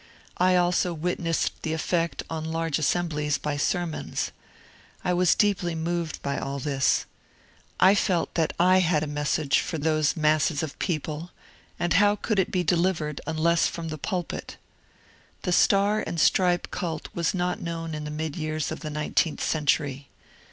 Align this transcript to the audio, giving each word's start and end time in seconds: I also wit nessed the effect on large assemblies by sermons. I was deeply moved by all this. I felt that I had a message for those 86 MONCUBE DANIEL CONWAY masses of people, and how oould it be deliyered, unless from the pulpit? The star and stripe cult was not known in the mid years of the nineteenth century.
I 0.39 0.55
also 0.55 0.95
wit 0.95 1.19
nessed 1.21 1.51
the 1.61 1.73
effect 1.73 2.23
on 2.27 2.43
large 2.51 2.79
assemblies 2.79 3.37
by 3.37 3.55
sermons. 3.55 4.31
I 5.03 5.13
was 5.13 5.35
deeply 5.35 5.75
moved 5.75 6.23
by 6.23 6.39
all 6.39 6.57
this. 6.57 7.05
I 7.79 7.93
felt 7.93 8.33
that 8.33 8.51
I 8.59 8.79
had 8.79 9.03
a 9.03 9.05
message 9.05 9.59
for 9.59 9.77
those 9.77 10.13
86 10.13 10.15
MONCUBE 10.17 10.23
DANIEL 10.23 10.31
CONWAY 10.31 10.33
masses 10.55 10.63
of 10.63 10.79
people, 10.79 11.29
and 11.77 11.93
how 11.93 12.15
oould 12.15 12.39
it 12.39 12.49
be 12.49 12.65
deliyered, 12.65 13.19
unless 13.27 13.67
from 13.67 13.89
the 13.89 13.99
pulpit? 13.99 14.57
The 15.43 15.51
star 15.51 16.03
and 16.07 16.19
stripe 16.19 16.71
cult 16.71 17.09
was 17.13 17.35
not 17.35 17.61
known 17.61 17.93
in 17.93 18.03
the 18.03 18.09
mid 18.09 18.35
years 18.35 18.71
of 18.71 18.79
the 18.79 18.89
nineteenth 18.89 19.43
century. 19.43 20.07